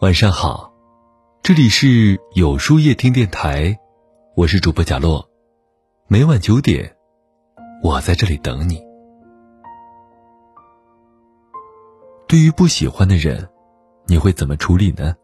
[0.00, 0.70] 晚上好，
[1.42, 3.74] 这里是有书夜听电台，
[4.34, 5.26] 我是主播贾洛，
[6.06, 6.94] 每晚九点，
[7.82, 8.78] 我在这里等你。
[12.28, 13.48] 对于不喜欢的人，
[14.06, 15.14] 你会怎么处理呢？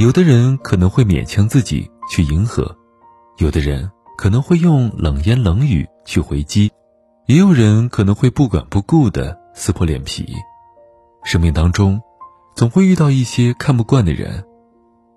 [0.00, 2.76] 有的人可能会勉强自己去迎合，
[3.38, 3.88] 有的人
[4.18, 6.72] 可能会用冷言冷语去回击，
[7.26, 10.26] 也有人可能会不管不顾的撕破脸皮。
[11.22, 12.02] 生命当中。
[12.54, 14.44] 总会遇到一些看不惯的人，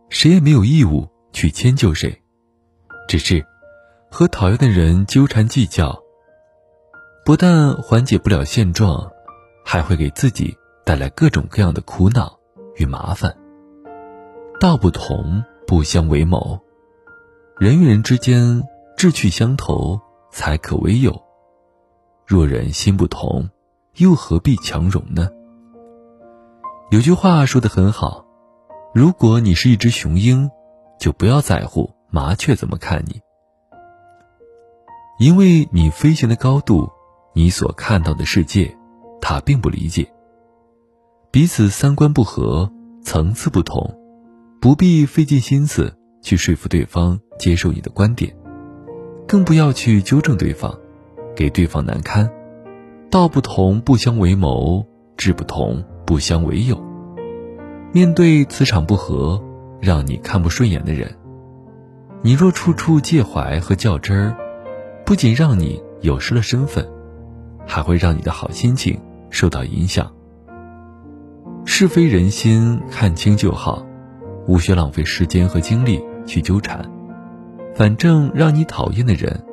[0.10, 2.20] 谁也没有义务去迁就谁，
[3.08, 3.46] 只是
[4.10, 6.02] 和讨厌的人纠缠计较，
[7.24, 9.08] 不但缓解不了现状，
[9.64, 12.40] 还会给自己带来各种各样的苦恼
[12.78, 13.36] 与麻烦。
[14.60, 16.60] 道不同不相为谋，
[17.60, 18.64] 人与人之间
[18.98, 20.00] 志趣相投
[20.32, 21.16] 才可为友。
[22.26, 23.48] 若人心不同，
[23.98, 25.30] 又何必强融呢？
[26.90, 28.26] 有句话说的很好，
[28.94, 30.50] 如果你是一只雄鹰，
[30.98, 33.20] 就不要在乎麻雀怎么看你，
[35.20, 36.90] 因为你飞行的高度，
[37.34, 38.74] 你所看到的世界，
[39.20, 40.10] 它并不理解。
[41.30, 42.72] 彼此三观不合，
[43.04, 43.94] 层次不同，
[44.62, 48.34] 不必费尽心思去说服对方接受你的观点，
[49.28, 50.74] 更不要去纠正对方，
[51.36, 52.32] 给对方难堪。
[53.12, 55.84] 道不同不相为谋，志不同。
[56.08, 56.82] 不相为友。
[57.92, 59.44] 面对磁场不合、
[59.82, 61.14] 让你看不顺眼的人，
[62.22, 64.38] 你若处处介怀和较真儿，
[65.06, 66.88] 不仅让你有失了身份，
[67.66, 68.98] 还会让你的好心情
[69.30, 70.10] 受到影响。
[71.66, 73.86] 是非人心看清就好，
[74.48, 76.90] 无需浪费时间和精力去纠缠。
[77.76, 79.44] 反正让你讨厌的人，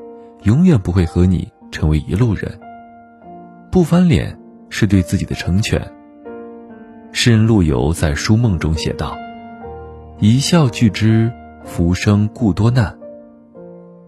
[0.44, 2.60] 永远不会和你成为一路人。
[3.72, 5.92] 不翻脸是对自己的成全。
[7.16, 9.16] 诗人陆游在《书梦》中写道
[10.18, 12.98] ：“一笑拒之，浮生故多难。”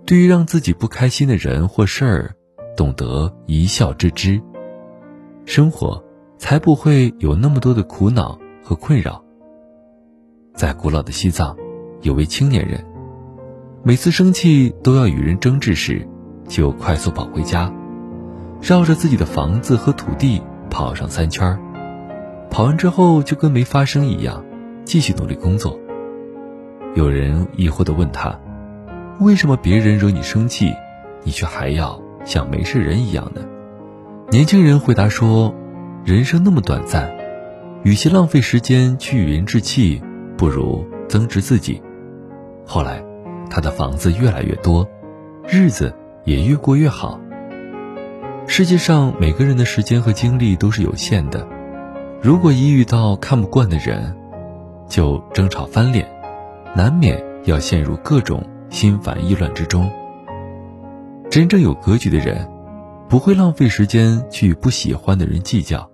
[0.05, 2.35] 对于让自己不开心的人或事儿，
[2.77, 4.43] 懂得一笑置之，
[5.45, 6.03] 生活
[6.37, 9.23] 才不会有那么多的苦恼和困扰。
[10.53, 11.57] 在古老的西藏，
[12.03, 12.85] 有位青年人，
[13.85, 16.05] 每次生气都要与人争执时，
[16.49, 17.73] 就快速跑回家，
[18.61, 21.61] 绕着自己的房子和土地跑上三圈儿。
[22.57, 24.43] 跑完之后就跟没发生一样，
[24.87, 25.79] 继续努力工作。
[26.95, 28.41] 有人疑惑地问他
[29.21, 30.73] ：“为什么别人惹你生气，
[31.23, 33.43] 你却还要像没事人一样呢？”
[34.33, 35.55] 年轻人回答说
[36.03, 37.15] ：“人生那么短暂，
[37.83, 40.03] 与其浪费时间去与人置气，
[40.39, 41.83] 不如增值自己。”
[42.65, 43.05] 后来，
[43.51, 44.89] 他的房子越来越多，
[45.47, 45.95] 日子
[46.25, 47.21] 也越过越好。
[48.47, 51.47] 世界上每个人的时间和精力都是有限的。
[52.27, 54.13] 如果一遇到看不惯的人，
[54.89, 56.05] 就争吵翻脸，
[56.75, 59.89] 难免要陷入各种心烦意乱之中。
[61.31, 62.51] 真正有格局的人，
[63.09, 65.89] 不会浪费时间去与不喜欢的人计较，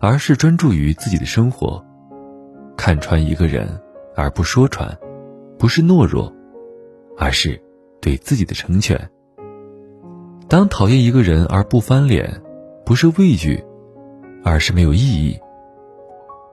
[0.00, 1.80] 而是专注于自己的生活。
[2.76, 3.80] 看穿一个人
[4.16, 4.98] 而不说穿，
[5.60, 6.32] 不是懦弱，
[7.16, 7.62] 而是
[8.00, 9.00] 对自己的成全。
[10.48, 12.42] 当讨厌一个人而不翻脸，
[12.84, 13.64] 不是畏惧。
[14.46, 15.36] 而是没有意义。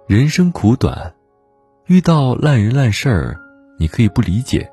[0.08, 1.14] 人生苦短，
[1.86, 3.40] 遇到烂人烂事儿，
[3.78, 4.68] 你可以不理解，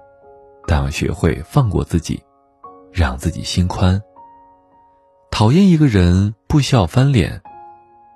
[0.66, 2.18] 但要学会放过自己，
[2.90, 4.00] 让自己心宽。
[5.30, 7.42] 讨厌一个人，不需要翻脸。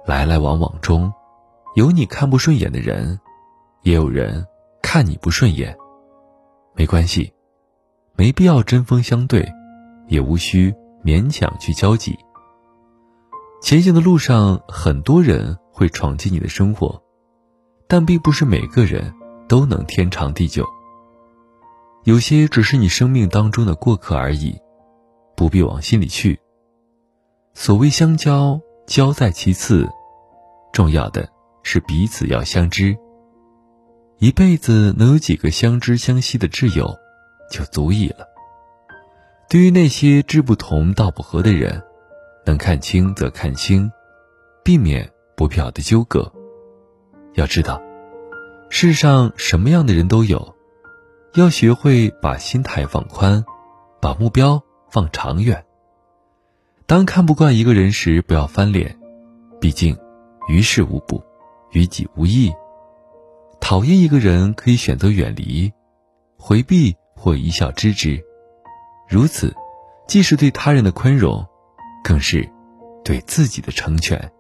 [0.06, 1.12] 来来往往中，
[1.75, 3.21] 有你看不顺眼的人，
[3.82, 4.47] 也有人
[4.81, 5.76] 看你不顺眼。
[6.75, 7.31] 没关系，
[8.16, 9.47] 没必要针锋相对，
[10.09, 12.19] 也无需勉强去交集。
[13.64, 17.02] 前行的路上，很多人会闯进你的生活，
[17.88, 19.10] 但并不是每个人
[19.48, 20.69] 都能天长地久。
[22.03, 24.54] 有些只是你生命当中的过客而已，
[25.34, 26.38] 不必往心里去。
[27.54, 29.88] 所谓相交，交在其次，
[30.70, 31.27] 重要的
[31.62, 32.94] 是彼此要相知。
[34.18, 36.94] 一辈子能有几个相知相惜的挚友，
[37.50, 38.27] 就足矣了。
[39.48, 41.83] 对于那些志不同道不合的人，
[42.44, 43.91] 能看清则看清，
[44.62, 46.30] 避免不必要的纠葛。
[47.34, 47.82] 要知道，
[48.68, 50.54] 世上什么样的人都有，
[51.34, 53.44] 要学会把心态放宽，
[54.00, 55.64] 把目标放长远。
[56.86, 58.98] 当看不惯一个人时，不要翻脸，
[59.60, 59.98] 毕竟
[60.48, 61.22] 于事无补，
[61.72, 62.52] 于己无益。
[63.60, 65.72] 讨厌一个人，可以选择远离、
[66.36, 68.22] 回避或一笑置之。
[69.08, 69.54] 如此，
[70.06, 71.46] 既是对他人的宽容。
[72.04, 72.48] 更是
[73.03, 74.30] 对自己的成全。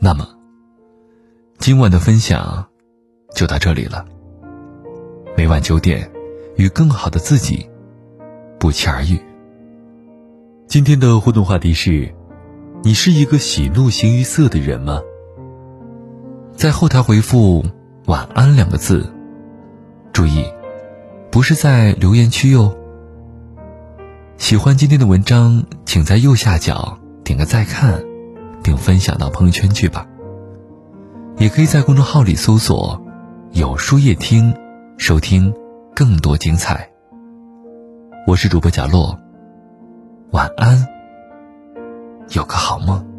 [0.00, 0.26] 那么，
[1.58, 2.66] 今晚的分享
[3.34, 4.04] 就到这里了。
[5.36, 6.10] 每晚九点，
[6.56, 7.68] 与更好的自己
[8.58, 9.20] 不期而遇。
[10.66, 12.14] 今天的互动话题是：
[12.82, 15.00] 你是一个喜怒形于色的人吗？
[16.56, 17.64] 在后台回复
[18.06, 19.12] “晚安”两个字，
[20.12, 20.44] 注意，
[21.30, 22.74] 不是在留言区哟。
[24.54, 28.00] 喜欢今天的文章，请在右下角点个再看，
[28.62, 30.06] 并分享到朋友圈去吧。
[31.38, 33.04] 也可以在公众号里搜索
[33.50, 34.54] “有书夜听”，
[34.96, 35.52] 收听
[35.92, 36.88] 更多精彩。
[38.28, 39.18] 我是主播贾洛，
[40.30, 40.86] 晚安，
[42.28, 43.13] 有个好梦。